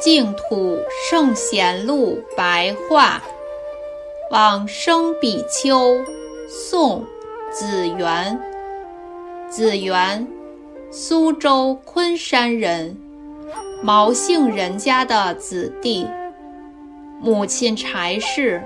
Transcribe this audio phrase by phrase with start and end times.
[0.00, 3.22] 净土圣贤录白话，
[4.32, 6.04] 往生比丘，
[6.48, 7.04] 宋，
[7.52, 8.38] 子元。
[9.48, 10.26] 子元，
[10.90, 12.96] 苏州昆山人，
[13.82, 16.06] 毛姓人家的子弟。
[17.20, 18.62] 母亲柴氏，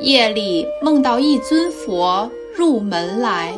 [0.00, 3.52] 夜里梦到一尊佛入门来，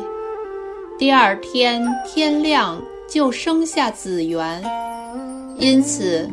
[0.97, 4.63] 第二天天亮就生下子元，
[5.57, 6.29] 因此。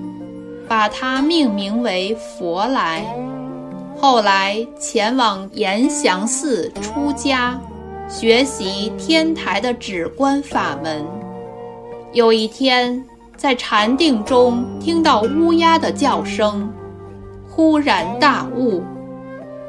[0.68, 3.04] 把他命名为佛来，
[3.98, 7.60] 后来前往延祥寺出家，
[8.08, 11.04] 学习天台的止观法门。
[12.14, 13.04] 有一天
[13.36, 16.72] 在禅定中听到乌鸦的叫声，
[17.48, 18.82] 忽然大悟，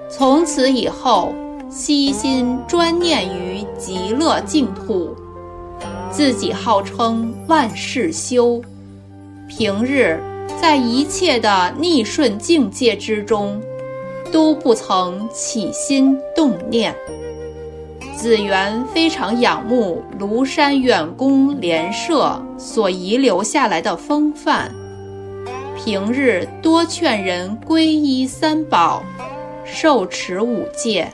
[0.10, 1.34] 从此以后
[1.70, 5.16] 悉心专念于极乐净土，
[6.12, 8.62] 自己号称万事修，
[9.48, 10.20] 平日。
[10.62, 13.62] 在一切的逆顺境界之中，
[14.32, 16.94] 都不曾起心动念。
[18.16, 24.72] 子元非常仰慕庐山远公莲社所遗留下来的风范，
[25.76, 29.04] 平日多劝人皈依三宝，
[29.66, 31.12] 受持五戒，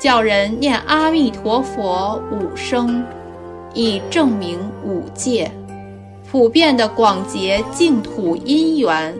[0.00, 3.02] 叫人念阿弥陀佛五声，
[3.74, 5.50] 以证明五戒。
[6.30, 9.14] 普遍的广结净土因缘，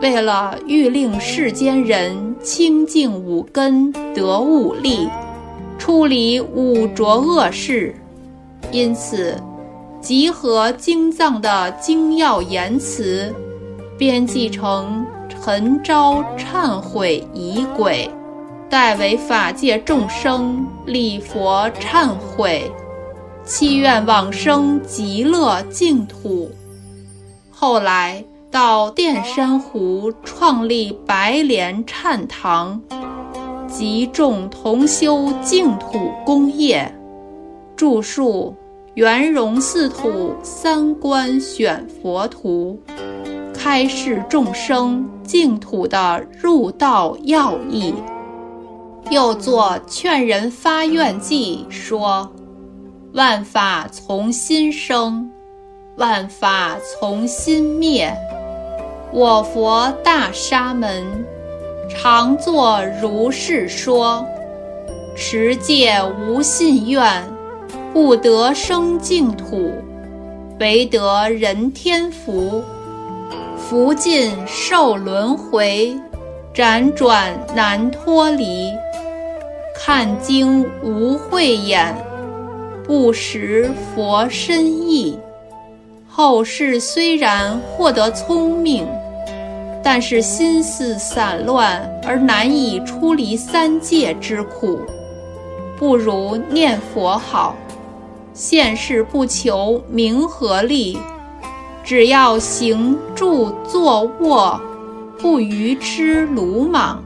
[0.00, 5.08] 为了欲令世间人清净五根得五力，
[5.78, 7.94] 出离五浊恶世，
[8.70, 9.36] 因此
[10.00, 13.34] 集合经藏的精要言辞，
[13.98, 18.10] 编辑成陈招忏悔仪轨，
[18.70, 22.70] 代为法界众生礼佛忏悔。
[23.44, 26.50] 祈愿往生极乐净土。
[27.50, 32.80] 后来到淀山湖创立白莲忏堂，
[33.76, 36.88] 集众同修净土功业，
[37.74, 38.54] 著述
[38.94, 42.78] 圆融四土三观选佛图，
[43.52, 47.92] 开示众生净土的入道要义。
[49.10, 52.30] 又作劝人发愿记说。
[53.12, 55.28] 万法从心生，
[55.96, 58.16] 万法从心灭。
[59.12, 61.04] 我佛大沙门，
[61.88, 64.26] 常作如是说。
[65.16, 65.94] 持戒
[66.26, 67.22] 无信愿，
[67.92, 69.70] 不得生净土，
[70.58, 72.62] 唯得人天福。
[73.56, 75.96] 福尽受轮回，
[76.52, 78.70] 辗转难脱离。
[79.76, 81.94] 看经无慧眼。
[82.86, 85.18] 不识佛深意，
[86.08, 88.86] 后世虽然获得聪明，
[89.84, 94.80] 但是心思散乱而难以出离三界之苦，
[95.76, 97.54] 不如念佛好。
[98.32, 100.98] 现世不求名和利，
[101.84, 104.60] 只要行住坐卧
[105.18, 107.04] 不愚痴鲁莽，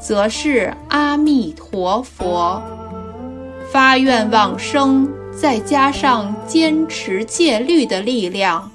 [0.00, 2.60] 则是阿弥陀佛。
[3.70, 8.70] 发愿往生，再加上坚持戒律的力量，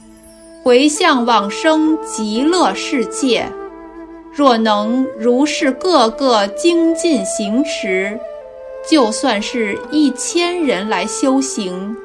[0.64, 3.46] 回向往生极乐世界。
[4.32, 8.18] 若能如是个个精进行持，
[8.90, 11.96] 就算是一千人来修行，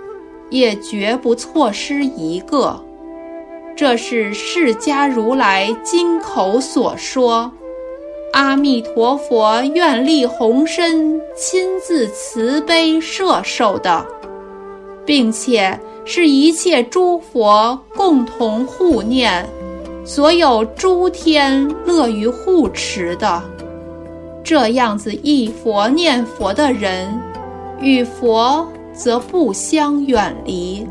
[0.51, 2.83] 也绝不错失一个。
[3.77, 7.53] 这是释迦如来金口所说。
[8.33, 14.05] 阿弥陀佛愿力宏深，亲自慈悲摄受的，
[15.05, 19.45] 并且是一切诸佛共同护念，
[20.05, 23.43] 所有诸天乐于护持的。
[24.43, 27.21] 这样子一佛念佛的人，
[27.81, 30.87] 与佛则不相远离，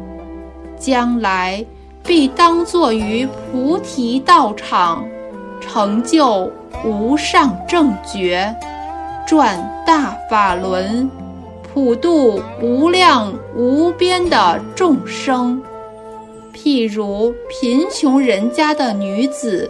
[0.78, 1.66] 将来
[2.04, 5.04] 必当作于菩提道场，
[5.60, 6.52] 成就。
[6.84, 8.54] 无上正觉，
[9.26, 9.58] 转
[9.88, 11.10] 大法轮，
[11.76, 15.62] 普度无量无边的众生。
[16.54, 19.70] 譬如贫穷人家的女子，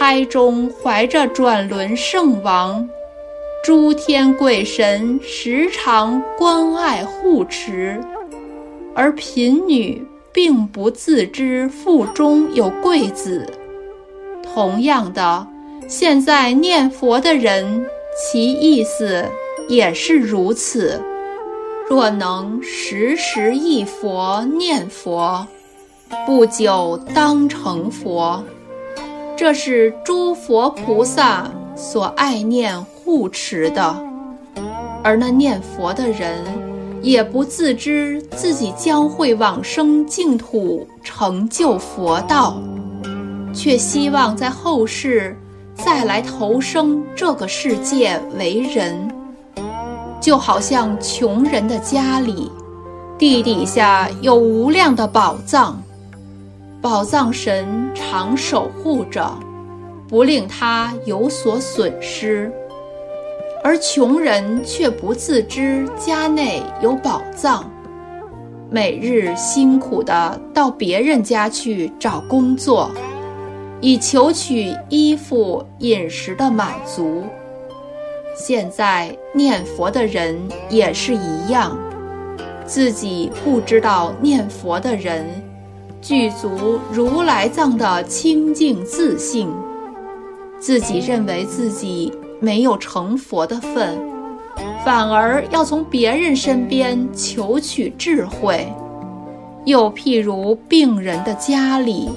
[0.00, 2.88] 胎中怀着转轮圣王，
[3.62, 8.00] 诸天鬼神时常关爱护持，
[8.94, 10.02] 而贫女
[10.32, 13.46] 并不自知腹中有贵子。
[14.42, 15.46] 同样的，
[15.86, 17.84] 现在念佛的人，
[18.16, 19.26] 其意思
[19.68, 21.00] 也是如此。
[21.88, 25.46] 若能时时忆佛念佛，
[26.26, 28.42] 不久当成佛。
[29.36, 33.96] 这是诸佛菩萨所爱念护持的，
[35.02, 36.44] 而那念佛的人
[37.00, 42.60] 也不自知自己将会往生净土，成就佛道，
[43.54, 45.34] 却希望在后世
[45.74, 49.08] 再来投生这个世界为人，
[50.20, 52.50] 就好像穷人的家里，
[53.16, 55.82] 地底下有无量的宝藏。
[56.80, 59.36] 宝藏神常守护着，
[60.08, 62.52] 不令他有所损失，
[63.64, 67.68] 而穷人却不自知家内有宝藏，
[68.70, 72.90] 每日辛苦地到别人家去找工作，
[73.80, 77.24] 以求取衣服饮食的满足。
[78.38, 80.38] 现在念佛的人
[80.70, 81.76] 也是一样，
[82.64, 85.26] 自己不知道念佛的人。
[86.00, 89.48] 具足如来藏的清净自信，
[90.60, 93.98] 自己认为自己没有成佛的份，
[94.84, 98.72] 反而要从别人身边求取智慧。
[99.64, 102.08] 又譬如病人的家里，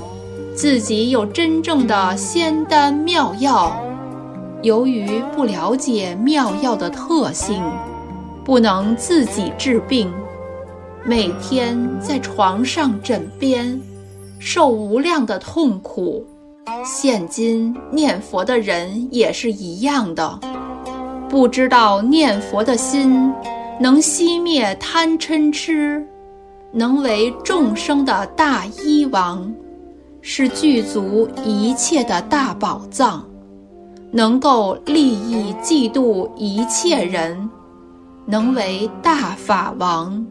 [0.56, 3.76] 自己有真正的仙丹妙药，
[4.64, 7.64] 由于不了解妙药的特性，
[8.44, 10.12] 不能自己治病。
[11.04, 13.80] 每天在床上枕边，
[14.38, 16.24] 受无量的痛苦。
[16.86, 20.40] 现今念佛的人也是一样的，
[21.28, 23.34] 不知道念佛的心
[23.80, 26.06] 能熄灭贪嗔痴，
[26.72, 29.52] 能为众生的大医王，
[30.22, 33.26] 是具足一切的大宝藏，
[34.14, 37.50] 能够利益嫉妒一切人，
[38.26, 40.26] 能为大法王。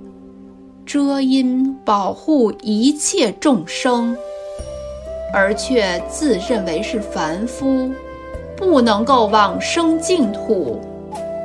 [0.85, 4.15] 遮阴保护一切众生，
[5.33, 7.91] 而却自认为是凡夫，
[8.57, 10.79] 不能够往生净土，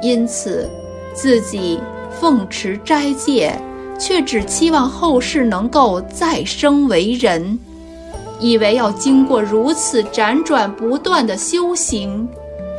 [0.02, 0.68] 因此
[1.14, 1.80] 自己
[2.20, 3.58] 奉持斋戒，
[3.98, 7.58] 却只期望后世能够再生为人，
[8.40, 12.28] 以为要经过如此辗转不断的修行，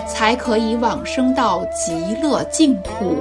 [0.06, 3.16] 才可以往生到极乐净土。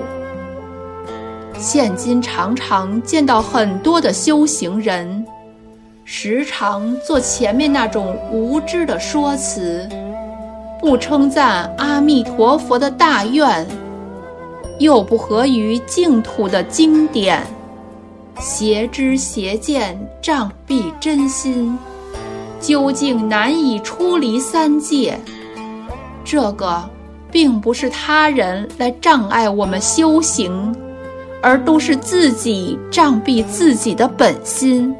[1.57, 5.25] 现今常常见到很多的修行人，
[6.03, 9.87] 时常做前面那种无知的说辞，
[10.81, 13.65] 不称赞阿弥陀佛的大愿，
[14.79, 17.41] 又不合于净土的经典，
[18.37, 21.79] 邪知邪见，障蔽真心，
[22.65, 25.19] 究竟难以出离三界。
[26.23, 26.89] 这个
[27.29, 30.75] 并不是他人来障碍我们修行。
[31.41, 34.95] 而都是自己障蔽自己的本心。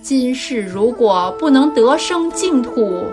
[0.00, 3.04] 今世如果不能得生净土，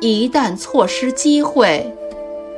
[0.00, 1.88] 一旦错失机会，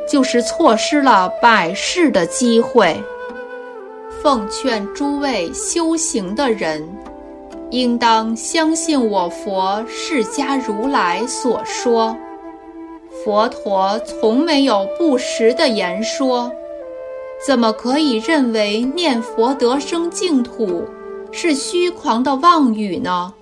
[0.09, 2.99] 就是错失了百世的机会。
[4.23, 6.83] 奉劝诸位修行的人，
[7.73, 12.15] 应当相信我佛释迦如来所说，
[13.25, 16.53] 佛陀从没有不实的言说。
[17.47, 20.85] 怎么可以认为念佛得生净土
[21.33, 23.33] 是虚狂的妄语呢？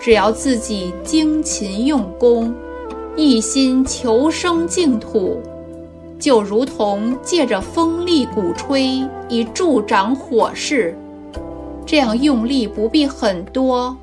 [0.00, 2.54] 只要自己精勤用功，
[3.16, 5.42] 一心求生净土，
[6.18, 10.96] 就如同借着风力鼓吹以助长火势，
[11.86, 13.96] 这样用力不必很多，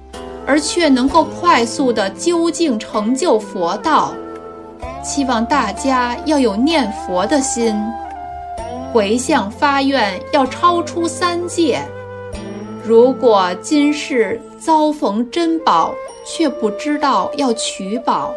[0.46, 4.14] 而却能够快速的究竟成就佛道。
[5.04, 7.76] 希望大家要有念佛的心。
[8.92, 11.80] 回向发愿要超出三界。
[12.84, 15.94] 如果今世遭逢珍宝，
[16.26, 18.34] 却不知道要取宝，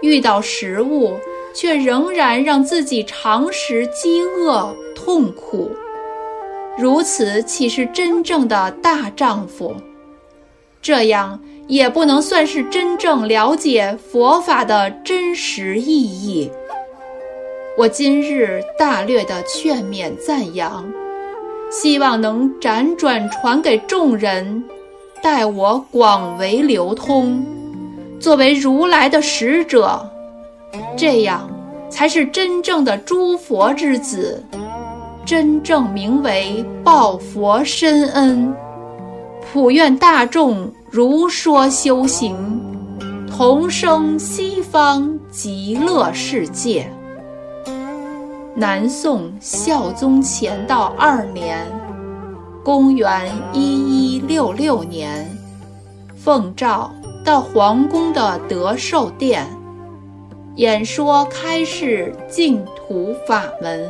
[0.00, 1.18] 遇到食物
[1.54, 5.70] 却仍然让自己常食饥饿痛苦，
[6.76, 9.74] 如此岂是真正的大丈夫？
[10.82, 16.50] 这样也不能算是真正了解佛法的真实意义。
[17.78, 20.84] 我今日大略的劝勉赞扬，
[21.70, 24.62] 希望能辗转传给众人，
[25.22, 27.44] 待我广为流通，
[28.20, 30.06] 作为如来的使者，
[30.96, 31.48] 这样
[31.88, 34.44] 才是真正的诸佛之子，
[35.24, 38.54] 真正名为报佛深恩，
[39.40, 42.36] 普愿大众如说修行，
[43.26, 46.90] 同生西方极乐世界。
[48.54, 51.66] 南宋孝宗乾道二年，
[52.62, 55.26] 公元一一六六年，
[56.14, 56.92] 奉诏
[57.24, 59.46] 到皇宫的德寿殿，
[60.56, 63.88] 演说开示净土法门。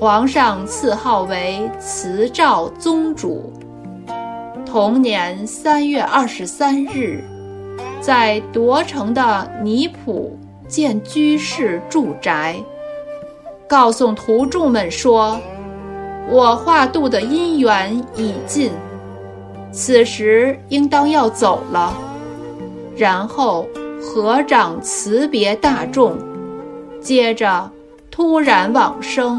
[0.00, 3.52] 皇上赐号为慈照宗主。
[4.64, 7.22] 同年三月二十三日，
[8.00, 12.56] 在铎城的尼普建居士住宅。
[13.68, 15.38] 告诉徒众们说
[16.32, 18.72] ：“我化度的因缘已尽，
[19.70, 21.94] 此时应当要走了。”
[22.96, 23.68] 然后
[24.00, 26.16] 合掌辞别大众，
[27.02, 27.70] 接着
[28.10, 29.38] 突然往生。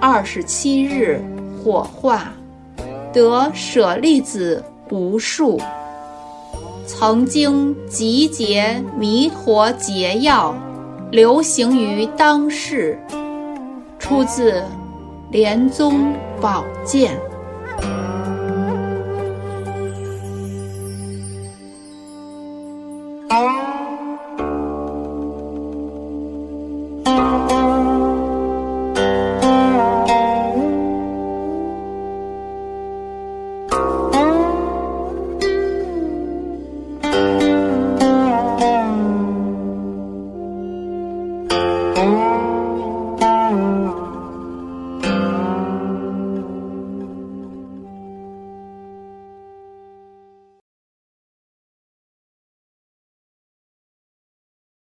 [0.00, 1.20] 二十七日
[1.62, 2.32] 火化，
[3.12, 5.60] 得舍利子无数。
[6.86, 10.54] 曾经集结弥陀解药，
[11.10, 12.98] 流行于当世。
[13.98, 14.52] 出自
[15.30, 17.16] 《莲宗宝鉴》。